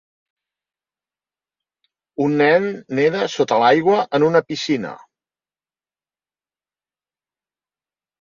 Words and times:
Un 2.23 2.33
nen 2.39 2.65
neda 2.99 3.21
sota 3.33 3.59
l'aigua 3.65 3.99
en 4.19 4.25
una 4.29 4.41
piscina. 4.47 4.95